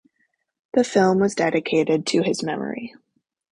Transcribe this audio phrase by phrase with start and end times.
[0.73, 2.95] The film was dedicated to his memory.